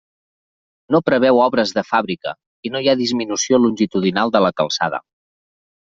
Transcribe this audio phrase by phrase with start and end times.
[0.95, 2.35] No preveu obres de fàbrica
[2.69, 5.07] i no hi ha disminució longitudinal de la calçada.